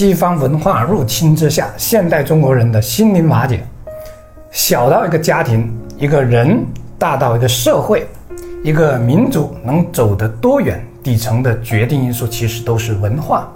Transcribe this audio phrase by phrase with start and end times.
[0.00, 3.62] 西方文化入侵之下，现代中国人的心灵瓦解。
[4.50, 6.64] 小到一个家庭、一个人，
[6.98, 8.08] 大到一个社会、
[8.64, 13.46] 一个民族能走得多远，底层的决定因素其实都是文化，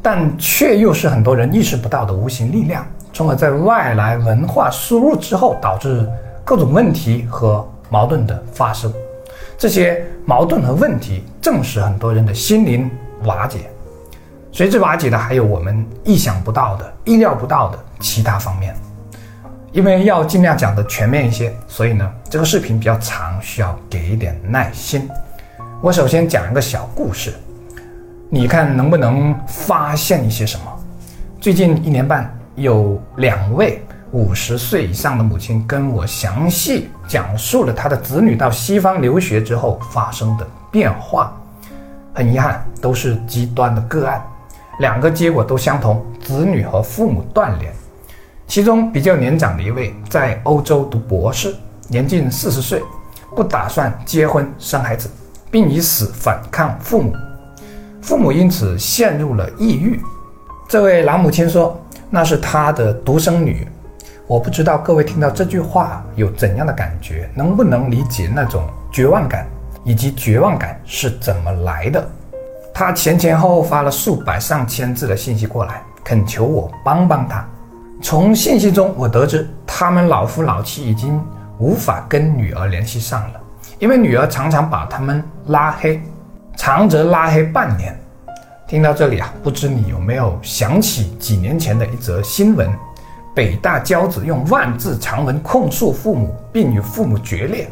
[0.00, 2.82] 但却又是很多人意识不到的无形力量，
[3.12, 6.08] 从而在外来文化输入之后，导致
[6.42, 8.90] 各种问题和矛盾的发生。
[9.58, 12.90] 这些矛盾和问题，正是很多人的心灵
[13.24, 13.58] 瓦解。
[14.52, 18.74] 随之瓦解的，还有我们意想不到的、意料不到的其他方面。
[19.72, 25.08] 因为要尽量讲的全面一些，所以呢，这个视频比较长，需要给一点耐心。
[25.80, 27.32] 我首先讲一个小故事，
[28.28, 30.64] 你看能不能发现一些什么？
[31.40, 33.80] 最近一年半，有两位
[34.10, 41.32] 五十岁以上的母亲跟我详细讲述了她的子女到西方留学之后发生的变化。
[42.12, 44.20] 很遗憾，都是极端的个案，
[44.80, 47.70] 两个结果都相同：子女和父母断联。
[48.46, 51.54] 其中比较年长的一位在欧洲读博士，
[51.86, 52.82] 年近四十岁，
[53.36, 55.08] 不打算结婚生孩子，
[55.50, 57.14] 并以死反抗父母，
[58.00, 60.00] 父母因此陷入了抑郁。
[60.66, 63.68] 这位老母亲说：“那是她的独生女。”
[64.26, 69.46] 我不知道各位听到这句话有怎样的感觉，能不能理解那种绝望感，
[69.84, 72.08] 以及绝望感是怎么来的？
[72.80, 77.44] 他前前后后发了数百上千字的信息过来，恳求我帮帮他。
[78.00, 81.22] 从信息中，我得知他们老夫老妻已经
[81.58, 83.40] 无法跟女儿联系上了，
[83.78, 86.00] 因为女儿常常把他们拉黑，
[86.56, 87.94] 长则拉黑半年。
[88.66, 92.66] 听到这里啊，不知你有没有想起几年前的一则新闻：
[93.34, 97.68] 北大骄子用万字长文控诉父母，并与父母决裂。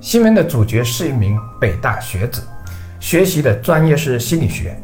[0.00, 2.42] 新闻的主角是一名北大学子，
[2.98, 4.76] 学习的专业是心理学，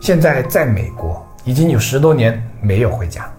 [0.00, 3.30] 现在在美国已经有十多年没有回家。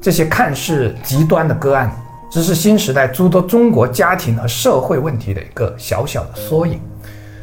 [0.00, 1.94] 这些看似极端的个案，
[2.30, 6.80] 只是新时代诸多中国家庭和社会问题的一个小小的缩影。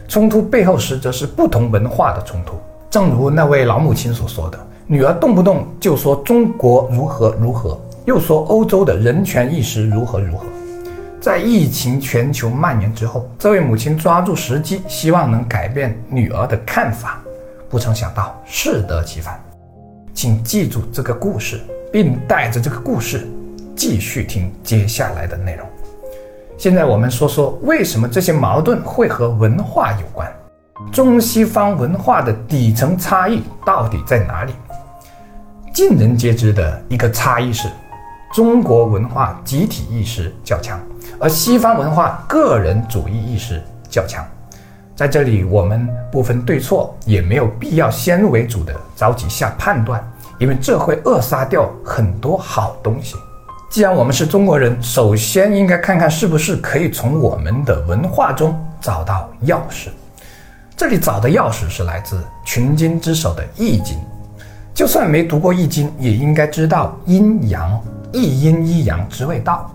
[0.08, 2.56] 冲突背后实则是不同文化的冲突。
[2.90, 10.46] 正如那位老母亲所说的，女儿动不动就说中国如何如何，又说欧洲的人权意识如何如何。
[11.22, 17.20] 在疫情全球蔓延之后，这位母亲抓住时机，希望能改变女儿的看法，
[17.70, 19.40] 不曾想到适得其反。
[20.14, 21.60] 请记住这个故事。
[21.92, 23.28] 并带着这个故事
[23.76, 25.68] 继续听接下来的内容。
[26.58, 30.32] 现在我们说说为什么这些矛盾会和文化有关？
[30.92, 34.54] 中西方文化的底层差异到底在哪里？
[35.74, 37.68] 尽人皆知的一个差异是，
[38.34, 40.80] 中国文化集体意识较强，
[41.18, 44.26] 而西方文化个人主义意识较强。
[44.96, 50.04] 在这里，我们不分对错，也没有必要先入为主的着急下判断。
[50.40, 53.18] 因为这会扼杀掉很多好东西。
[53.70, 59.90] 既然我们是中国人，首先应该看看是不是可以从我们的文化中找到钥匙。
[60.78, 63.98] 这里找的钥匙是来自群经之首的《易经》。
[64.74, 67.78] 就算没读过《易经》，也应该知道阴阳、
[68.14, 69.70] 一阴一阳之谓道，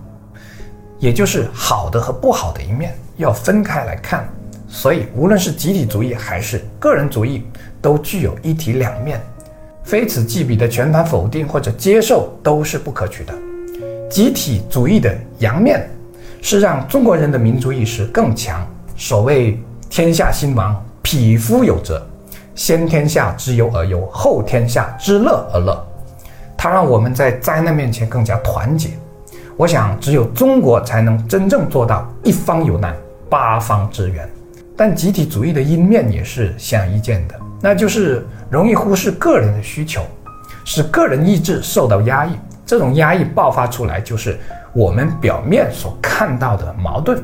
[0.99, 4.29] 也就是好的和不好的一面要分开来看。
[4.69, 7.45] 所以，无论是集体主义还是个人主义，
[7.81, 9.21] 都具有一体两面。
[9.85, 13.35] 非此即彼的全盘否定或者接受都是不可取的。
[14.11, 15.89] 集体主义的阳面
[16.41, 18.67] 是让中国人的民族意识更强。
[18.97, 19.61] 所谓
[19.91, 22.05] “天下兴亡，匹夫有责”，
[22.57, 25.87] 先天下之忧而忧，后天下之乐而乐。
[26.57, 28.91] 它让我们在灾难面前更加团结。
[29.57, 32.93] 我想，只有中国才能真正做到一方有难，
[33.31, 34.29] 八方支援。
[34.77, 37.35] 但集体主义的阴面也是显而易见的。
[37.61, 40.03] 那就是容易忽视个人的需求，
[40.65, 42.37] 使个人意志受到压抑。
[42.67, 44.37] 这种压抑爆发出来，就是
[44.73, 47.23] 我们表面所看到的矛盾。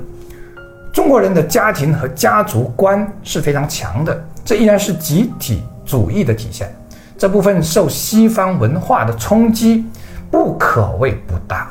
[0.93, 6.73] 中国人的家庭和家族观是非常强的，这依然是集体主义的体现。
[7.19, 9.85] 这部分受西方文化的冲击，
[10.31, 11.71] 不可谓不大。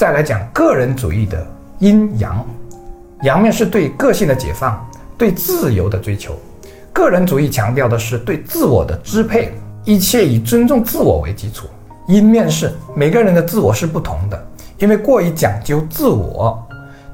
[0.00, 1.46] 再来讲个人主义的
[1.80, 2.42] 阴阳，
[3.20, 4.82] 阳面是对个性的解放，
[5.18, 6.34] 对自由的追求。
[6.90, 9.52] 个人主义强调的是对自我的支配，
[9.84, 11.66] 一切以尊重自我为基础。
[12.08, 14.46] 阴面是每个人的自我是不同的，
[14.78, 16.58] 因为过于讲究自我，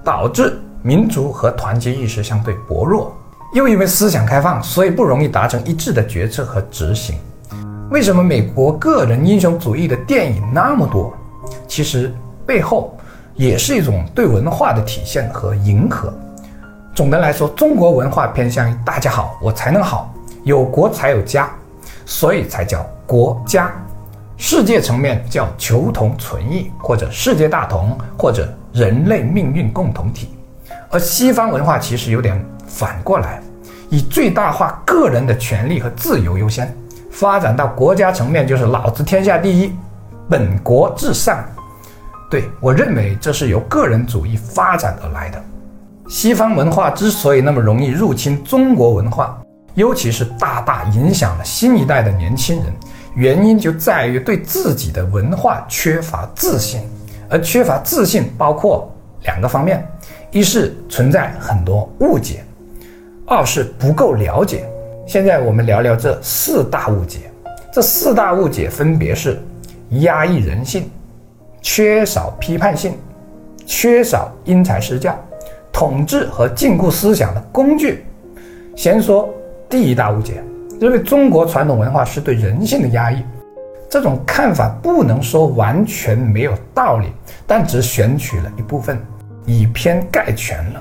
[0.04, 3.12] 导致民族和团结意识相对薄弱。
[3.52, 7.16] 又因为思想开放，所以不容易达成一致的决策和执行。
[7.90, 11.12] 为什么美国个人英雄主义的电影那么多？
[11.66, 12.14] 其实
[12.46, 12.96] 背后
[13.34, 16.14] 也是一种对文化的体现和迎合。
[16.94, 20.14] 总的来说，中国文化偏向于大家好，我才能好，
[20.44, 21.50] 有国才有家，
[22.06, 23.70] 所以才叫国家，
[24.38, 30.30] 世界层面叫求同存异，或者世界大同，或者人类命运共同体。
[30.88, 33.42] 而西方文化其实有点反过来，
[33.90, 36.74] 以最大化个人的权利和自由优先，
[37.10, 39.74] 发展到国家层面就是老子天下第一，
[40.30, 41.44] 本国至上。
[42.30, 45.42] 对我认为这是由个人主义发展而来的。
[46.08, 49.40] 西方文化之所以那么容易入侵中国文化，
[49.74, 52.66] 尤其是大大影响了新一代的年轻人，
[53.14, 56.80] 原因就在于对自己的文化缺乏自信。
[57.28, 58.88] 而缺乏自信包括
[59.22, 59.84] 两个方面：
[60.30, 62.44] 一是存在很多误解，
[63.26, 64.64] 二是不够了解。
[65.06, 67.30] 现在我们聊聊这四大误解。
[67.72, 69.42] 这四大误解分别是
[69.90, 70.88] 压抑人性。
[71.68, 72.96] 缺少批判性，
[73.66, 75.18] 缺少因材施教，
[75.72, 78.06] 统治和禁锢思想的工具。
[78.76, 79.28] 先说
[79.68, 80.40] 第一大误解，
[80.80, 83.20] 认为中国传统文化是对人性的压抑。
[83.90, 87.08] 这种看法不能说完全没有道理，
[87.48, 88.96] 但只选取了一部分，
[89.44, 90.80] 以偏概全了。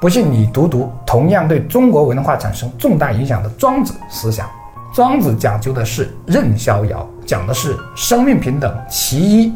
[0.00, 4.48] 不信你读读同样对中国文化产生重大影响的庄子思想。
[4.94, 9.52] 庄子讲究的是任逍遥，讲的是生命平等，其一。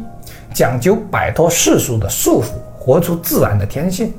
[0.57, 2.47] 讲究摆脱世俗的束缚，
[2.79, 4.11] 活出自然的天性，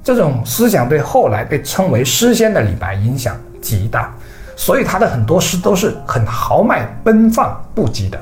[0.00, 4.14] 这种思想对后来被称为诗仙的李白影响极大，
[4.54, 8.16] 所以他的很多诗都是很豪迈奔放不羁的。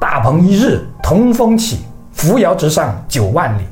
[0.00, 1.80] 大鹏一日同风起，
[2.14, 3.64] 扶摇直上九万里。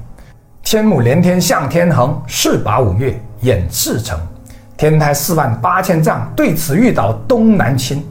[0.62, 4.20] 天母连天向天横，势拔五岳掩赤城。
[4.76, 8.04] 天台四万八千丈，对此欲倒东南倾。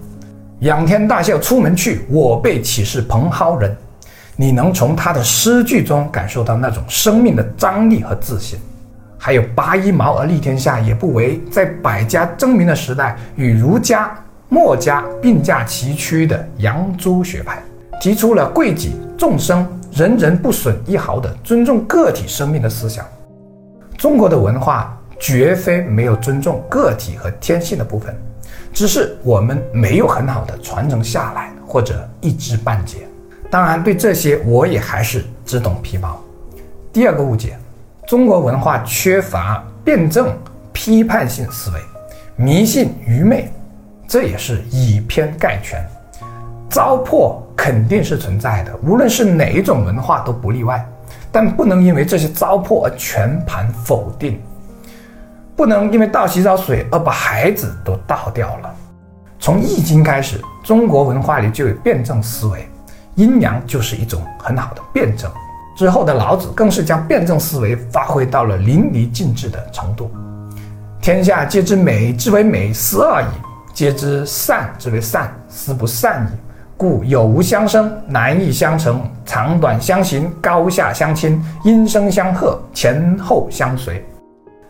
[0.62, 3.78] 仰天大笑出门去，我辈岂是蓬蒿人？
[4.42, 8.58] 你能从他的诗句中感受到那种生命的张力和自信，
[9.18, 17.62] 还有拔一毛而利天下也不为，在百家争鸣的时代，与儒家、墨家并驾齐驱的杨朱学派，
[18.00, 23.06] 提出了贵己众生、人人不损一毫的尊重个体生命的思想。
[23.98, 28.16] 中国的文化绝非没有尊重个体和天性的部分，
[28.72, 33.00] 只是我们没有很好的传承下来，或者一知半解。
[33.52, 36.22] 当然，对这些我也还是只懂皮毛。
[36.94, 37.58] 第二个误解，
[38.08, 40.38] 中国文化缺乏辩证
[40.72, 41.80] 批判性思维，
[42.36, 43.52] 迷信愚昧，
[44.08, 45.84] 这也是以偏概全。
[46.70, 50.88] 糟粕肯定是存在的，无论是哪一种文化都不例外。
[51.32, 54.40] 但不能因为这些糟粕而全盘否定，
[55.56, 58.76] 不能因为倒洗澡水而把孩子都倒掉了。
[59.40, 62.68] 从《易经》开始，中国文化里就有辩证思维。
[63.20, 65.30] 阴阳就是一种很好的辩证，
[65.76, 70.10] 之后的老子更是将辩证思维发挥到了淋漓尽致的程度。
[71.02, 73.26] 天下皆知美之为美，斯恶已；
[73.74, 76.38] 皆知善之为善，斯不善已。
[76.78, 84.02] 故有无相生，难易相成，长短相形，高下相倾，音声相和，前后相随。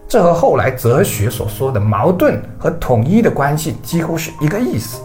[0.08, 5.00] 这和后来哲学所说的矛盾和统一的关系几乎是一个意思。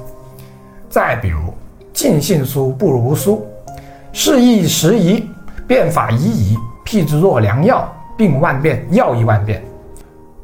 [0.88, 1.52] 再比如。
[1.94, 3.46] 尽信书不如无书，
[4.12, 5.30] 事易时移，
[5.64, 6.58] 变法宜矣。
[6.84, 7.88] 譬之若良药，
[8.18, 9.64] 病万变，药亦万变。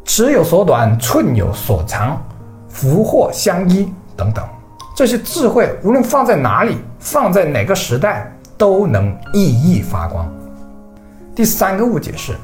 [0.05, 2.17] 尺有所短，寸有所长，
[2.69, 4.45] 福祸相依等等。
[4.95, 10.33] 这些智慧，无论放在哪里，放在哪个时代，都能熠熠发光。
[11.35, 12.37] 第三个误解是，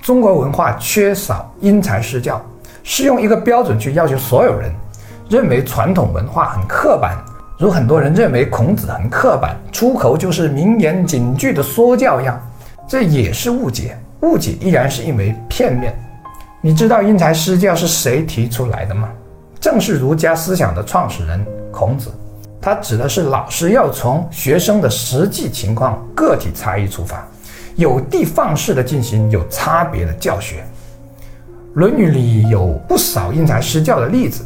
[0.00, 2.40] 中国文化缺少因材施教，
[2.82, 4.72] 是用一个标准去要求所有人，
[5.28, 7.14] 认为传统文化很刻板。
[7.58, 12.40] 如很多人认为孔子很刻板，出口就是名言警句的说教样，
[12.86, 13.98] 这也是误解。
[14.20, 15.92] 误解依然是因为片面。
[16.60, 19.08] 你知道因材施教是谁提出来的吗？
[19.58, 22.12] 正是儒家思想的创始人孔子。
[22.60, 27.26] 他指的是老师要从学生的实际情况、个体差异出发，
[27.74, 30.56] 有的放矢地进行有差别的教学。
[31.74, 34.44] 《论语》里有不少因材施教的例子。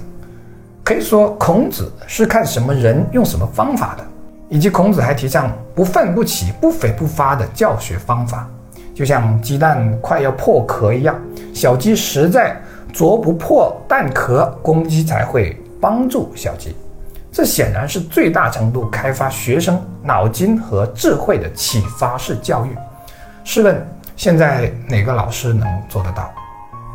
[0.85, 4.05] 可以说，孔子是看什么人用什么方法的，
[4.49, 8.49] 以及孔子还提倡不愤不启、不悱不发的教学方法，
[8.95, 11.17] 就像鸡蛋快要破壳一样，
[11.55, 12.61] 小鸡实在
[12.93, 16.77] 啄不破蛋壳，公鸡才会帮助小鸡。
[17.31, 22.77] 这显然是最大程度开发学生脑筋和智慧的启发式教育。
[23.45, 23.87] 试问，
[24.17, 26.31] 现在哪个老师能做得到？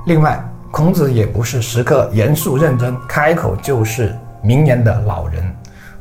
[0.05, 5.43] 另外，孔子也不是时刻严肃认真、开口就是名言的老人。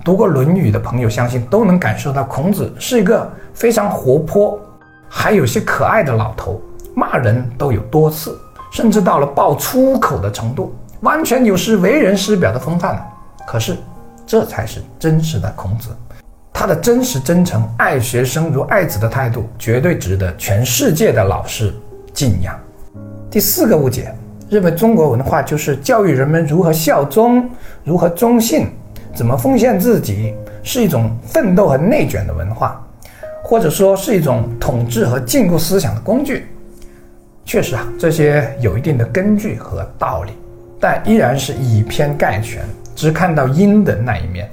[0.05, 4.59] 读过《论语》的朋友，相信都能感受到，孔子是一个非常活泼，
[5.09, 6.61] 还有些可爱的老头。
[6.95, 8.39] 骂人都有多次，
[8.73, 13.07] 甚至到了爆粗口的程度，完全有失为人师表的风范了。
[13.47, 13.77] 可是，
[14.27, 15.91] 这才是真实的孔子。
[16.53, 21.73] 他的真实真诚、爱学生如爱子的态度，绝对值得全世界的老师
[22.13, 22.59] 敬仰。
[23.31, 24.15] 第四个误解，
[24.49, 27.49] 认为中国文化就是教育人们如何效忠、
[27.83, 28.69] 如何忠信、
[29.15, 32.81] 怎么奉献自己，是一种奋斗和内卷的文化，
[33.43, 36.47] 或者说是一种统治和禁锢思想的工具。
[37.45, 40.33] 确实啊，这些有一定的根据和道理，
[40.81, 42.63] 但依然是以偏概全，
[42.95, 44.49] 只看到阴的那一面。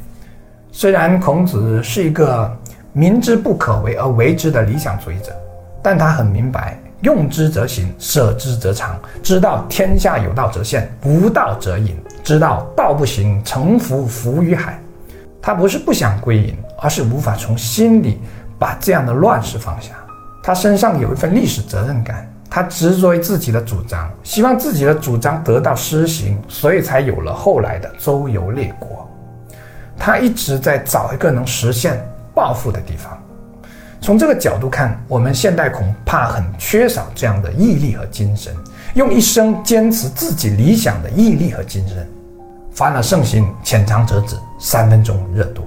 [0.72, 2.52] 虽然孔子是一个
[2.94, 5.32] 明知不可为而为之的理想主义者，
[5.82, 14.80] 但他很明白“用之则行，舍之则藏”，知道天下有道则现，无道则隐，知道道不行，沉浮浮于海。
[15.42, 18.22] 他不是不想归隐，而是无法从心里
[18.58, 19.92] 把这样的乱世放下。
[20.42, 29.06] 他身上有一份历史责任感，他执着于自己的主张，希望自己的主张得到施行，所以才有了后来的周游列国。
[29.98, 32.02] 他一直在找一个能实现
[32.34, 33.18] 抱负的地方。
[34.04, 38.54] 从这个角度看，我们现代恐怕很缺少这样的毅力和精神，
[38.96, 42.06] 用一生坚持自己理想的毅力和精神。
[42.74, 45.66] 凡尔盛行，浅尝辄止，三分钟热度。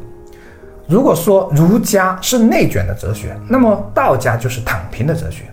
[0.86, 5.44] 如果说儒家是内卷的哲学，那么道家就是躺平的哲学，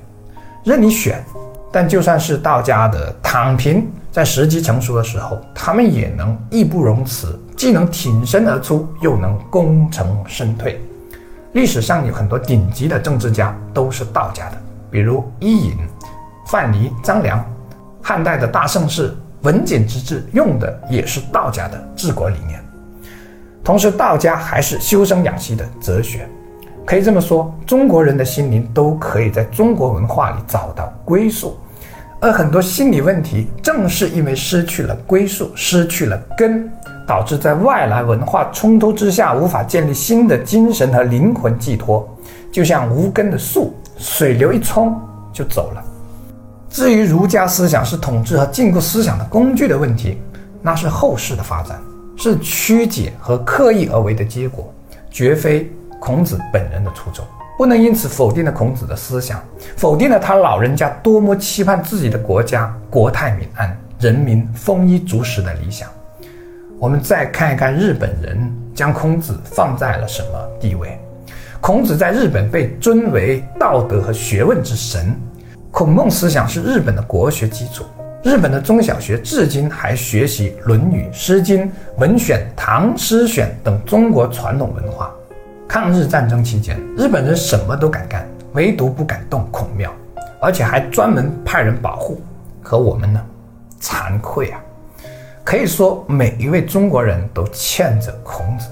[0.66, 1.24] 任你选。
[1.72, 7.40] 但就算是道家的躺平，在时机成熟的时候，他们也能义不容辞。
[7.56, 10.82] 既能挺身而出，又能功成身退。
[11.54, 14.58] 历史上有很多顶级的政治家都是道家的，
[14.92, 15.78] 比如伊尹、
[16.48, 17.44] 范蠡、张良。
[18.02, 22.62] 汉代的大盛世文景之治用的也是道家的治国理念。
[23.64, 26.28] 同时，道家还是修身养息的哲学。
[26.86, 31.58] 可以这么说，中国人的心灵都可以在中国文化里找到归宿，
[32.20, 36.70] 而很多心理问题正是因为失去了归宿，失去了根。
[37.06, 42.08] 导致在外来文化冲突之下，无法建立新的精神和灵魂寄托，
[42.52, 45.00] 就像无根的树，水流一冲
[45.32, 45.84] 就走了。
[46.70, 50.20] 至于儒家思想是统治和禁锢思想的工具的问题，
[50.62, 51.80] 那是后世的发展，
[52.18, 54.74] 是曲解和刻意而为的结果，
[55.12, 57.24] 绝非孔子本人的初衷。
[57.56, 59.40] 不能因此否定了孔子的思想，
[59.78, 65.88] 否定了他老人家多么期盼自己的国家国泰民安、人民丰衣足食的理想。
[66.84, 68.38] 我们再看一看日本人
[68.76, 71.00] 将孔子放在了什么地位？
[71.62, 75.16] 孔子在日本被尊为道德和学问之神，
[75.72, 77.86] 孔孟思想是日本的国学基础。
[78.22, 81.64] 日本的中小学至今还学习《论语》《诗经》
[82.00, 85.10] 《文选》《唐诗选》等中国传统文化。
[85.66, 89.90] 抗日战争期间，日本人什么都敢干，唯独不敢动孔庙，
[90.42, 92.22] 而且还专门派人保护。
[92.62, 93.22] 可我们呢？
[93.80, 94.60] 惭愧啊！
[95.44, 98.68] 可以说，每一位中国人都欠着孔子，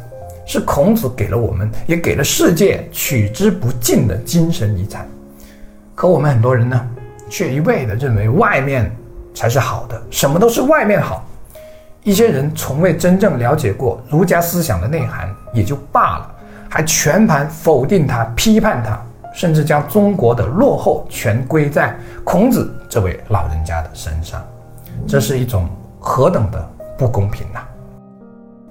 [0.46, 5.06] 是孔子给了我们，也给了世界取之不尽的精神遗产。
[5.94, 6.90] 可我们很多人呢，
[7.30, 8.90] 却一味地认为外面
[9.34, 11.26] 才是好的，什么都是外面好。
[12.04, 16.36] 一些人从未真正了解过儒家思想的内涵，也就罢了，
[16.70, 19.00] 还全盘否定他、批判他，
[19.36, 24.42] 甚至将中国的落后全归在孔子这位老人家的身上。
[25.06, 25.70] 这是一种。
[26.04, 27.60] 何等的不公平呐！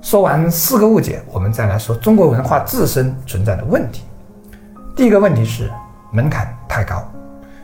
[0.02, 4.02] 说完四个误解，我们再来说中国文化自身存在的问题。
[4.96, 5.70] 第一个问题是
[6.12, 7.08] 门槛太高，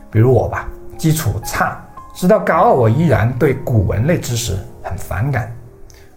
[0.09, 1.77] 比如我吧，基础差，
[2.15, 5.53] 直到高二我依然对古文类知识很反感，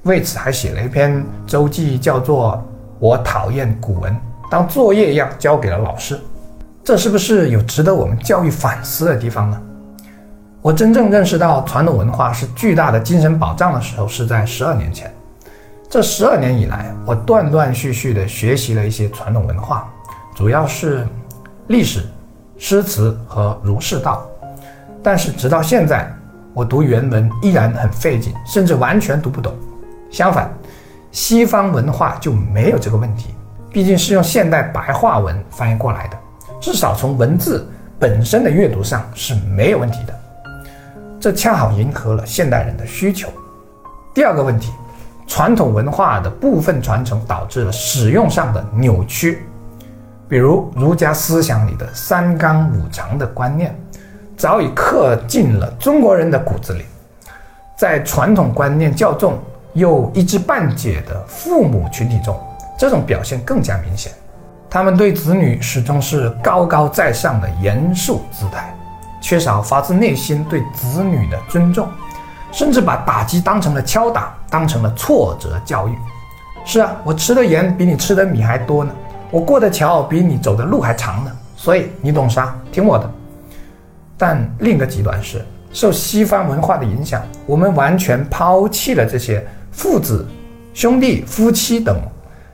[0.03, 2.53] 为此还写了一篇周记，叫做
[2.99, 4.13] 《我讨厌古文》，
[4.51, 6.19] 当作业一样交给了老师。
[6.83, 9.61] 这是不是有值得我们教育反思的地方呢？
[10.61, 15.09] 我真正认识到传统文化是巨大的精神保障的时候，是在十二年前。
[15.89, 19.89] 这十二年以来，我断断续续地学习了一些传统文化，
[20.35, 21.07] 主要是
[21.67, 22.05] 历史、
[22.57, 24.27] 诗词和儒释道。
[25.01, 26.13] 但是直到现在，
[26.53, 29.55] 我读原文依然很费劲，甚至完全读不懂。
[30.11, 30.51] 相反，
[31.09, 33.33] 西方文化就没有这个问题，
[33.71, 36.17] 毕竟是用现代白话文翻译过来的，
[36.59, 37.65] 至少从文字
[37.97, 40.13] 本身的阅读上是没有问题的。
[41.19, 43.27] 这恰好迎合了现代人的需求。
[44.13, 44.71] 第二个问题，
[45.27, 49.43] 传统文化的部分传承导致了使用上的扭曲，
[50.29, 53.77] 比如儒家思想里的三纲五常的观念，
[54.37, 56.85] 早已刻进了中国人的骨子里。
[57.77, 59.37] 在传统观念较重
[59.73, 62.39] 又一知半解的父母群体中，
[62.77, 64.13] 这种表现更加明显。
[64.69, 68.73] 他们对子女始终是高高在上的严肃姿态。
[69.21, 71.87] 缺少发自内心对子女的尊重，
[72.51, 75.95] 甚至把打击当成了敲打，当成了挫折教育。
[76.65, 78.91] 是啊，我吃的盐比你吃的米还多呢，
[79.31, 82.55] 我过的桥比你走的路还长呢，所以你懂啥？
[82.71, 83.09] 听我的。
[84.17, 90.27] 但另一个极端是，受西方文化的影响，我们完全抛弃了这些父子、
[90.73, 91.97] 兄弟、夫妻等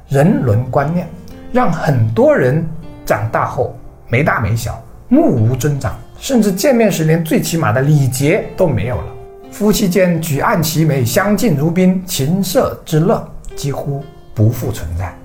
[0.08, 1.10] 人伦观念，
[1.52, 2.66] 让很多人
[3.06, 3.76] 长大后
[4.08, 4.80] 没大没小，
[5.10, 5.96] 目无尊长，
[6.26, 9.06] 甚至见面时连最起码的礼节都没有了。
[9.52, 14.04] 夫妻间举案齐眉、相敬如宾、琴瑟之乐几乎
[14.34, 15.16] 不复存在，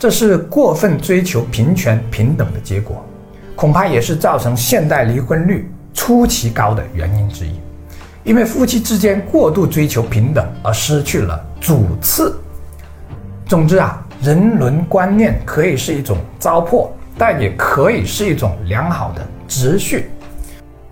[0.00, 3.06] 这是过分追求平权平等的结果，
[3.54, 7.52] 恐怕也是造成现代离婚率出奇高的原因之一。
[8.24, 12.36] 因为夫妻之间过度追求平等而失去了主次。
[13.46, 20.10] 总之啊，人伦观念可以是一种糟粕，但也可以是一种良好的秩序。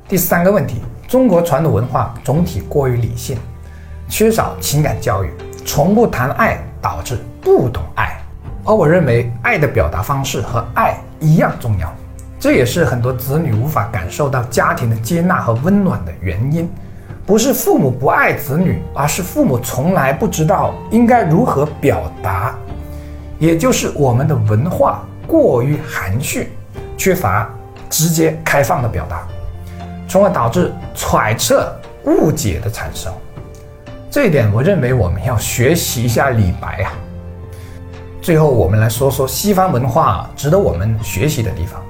[0.08, 0.82] 第三个问题。
[1.08, 3.38] 中国传统文化总体过于理性，
[4.08, 5.30] 缺少情感教育，
[5.64, 8.20] 从不谈爱，导致不懂爱。
[8.64, 11.92] 而我认为，爱的表达方式和爱一样重要，
[12.40, 16.68] 这也是很多子女无法感受到家庭的接纳和温暖的原因。
[17.24, 22.54] 不是父母不爱子女，而是父母从来不知道应该如何表达，
[23.38, 26.50] 也就是我们的文化过于含蓄，
[26.96, 27.48] 缺乏
[27.88, 29.26] 直接开放的表达。
[30.08, 33.12] 从而导致揣测、误解的产生，
[34.10, 36.92] 这一点我认为我们要学习一下李白啊。
[38.22, 41.82] 最后，我们来说说西方文化值得我们学习的地方。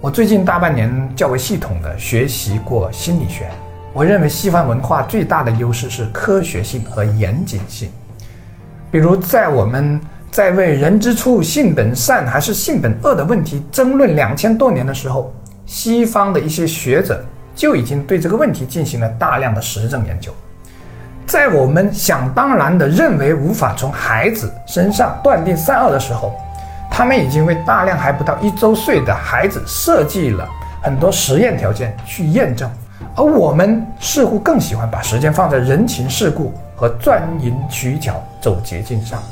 [0.00, 3.50] 我最近大半年较为系统的学习过心理学，
[3.92, 7.90] 我认为西方文化最大的优势是科学性和严谨性。
[8.90, 15.32] 比如，在我们在为人之初性本善还是性本恶的问题争论两千多年的时候，
[15.66, 17.24] 西方的一些学者。
[17.60, 20.32] 就已经对这个问题进行了大量的实证研究，
[21.26, 26.32] 在我们想当然的认为无法从孩子身上断定善恶的时候，
[26.90, 30.48] 他们已经为大量还不到一周岁的孩子设计了
[30.82, 32.70] 很多实验条件去验证，
[33.14, 39.22] 而我们似乎更喜欢把时间放在人情世故和钻营取巧走捷径上。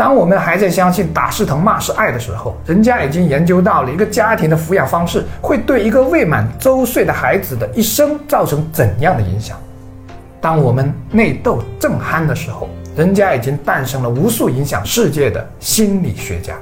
[0.00, 9.58] 当我们还在相信打是疼骂是爱的时候，人家已经研究到了一个家庭的抚养方式会对一个未满周岁的孩子的一生造成怎样的影响。
[10.40, 16.54] 当我们内斗正酣的时候，人家已经诞生了无数影响世界的心理学家。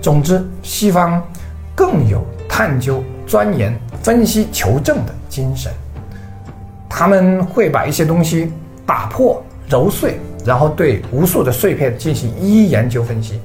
[0.00, 1.22] 总之，西方
[1.74, 5.70] 更有探究、钻研、分析、求证的精神，
[6.88, 8.50] 他们会把一些东西
[8.86, 10.18] 打破、揉碎。
[10.44, 13.40] 然后对无数的碎片进行一一研究分析，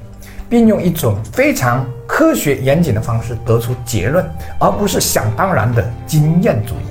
[0.48, 4.24] 并用一种非常科学严谨的方式得出结论，
[4.58, 6.84] 而不是想当然的经验主义。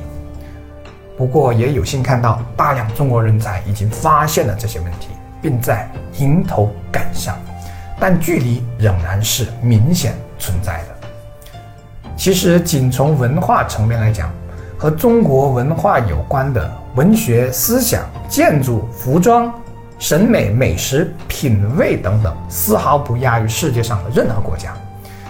[1.17, 5.09] 不过也有幸看到大量中国人才已经发现了这些问题，
[5.41, 7.37] 并在迎头赶上，
[7.99, 11.07] 但距离仍然是明显存在的。
[12.15, 14.31] 其实，仅从文化层面来讲，
[14.77, 19.53] 和中国文化有关的文学、思想、建筑、服装。
[19.99, 24.73] 审美、美食、品味等等，丝毫不亚于世界上的任何国家，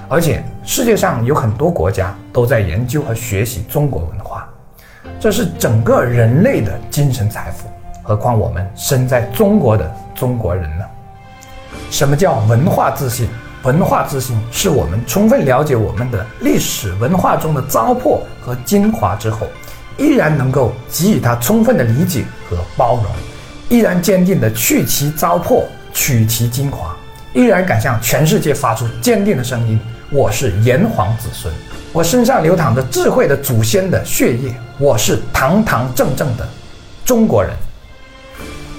[0.08, 4.48] 而且世界上有很多国家都在研究和学习中国文化，
[5.20, 7.68] 这是整个人类的精神财富。
[8.04, 10.86] 何况我们身在中国的中国人呢？
[11.90, 13.28] 什么叫文化自信？
[13.64, 19.48] 文化自信是我们充分了解我们的历史文化中的糟粕和精华之后，
[19.98, 23.06] 依然能够给予它充分的理解和包容。
[23.70, 26.96] 依然坚定地去其糟粕，取其精华，
[27.34, 29.80] 依然敢向全世界发出坚定的声音。
[30.10, 31.54] 我是炎黄子孙，
[31.94, 36.50] 我身上流淌着智慧的祖先的血液，我是堂堂正正的
[37.06, 37.54] 中国人。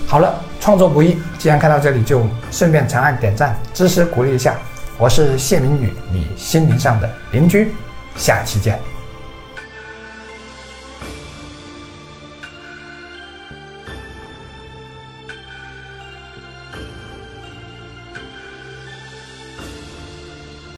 [0.08, 4.56] 好了，创作不易，既然看到这里，就顺便长按点赞支持鼓励一下。
[4.98, 7.72] 我是谢明宇，你心灵上的邻居，
[8.16, 8.89] 下期见。